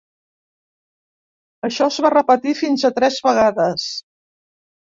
Això 1.69 1.91
es 1.93 2.01
va 2.07 2.11
repetir 2.15 2.55
fins 2.63 2.89
a 2.91 2.93
tres 2.99 3.21
vegades. 3.29 3.89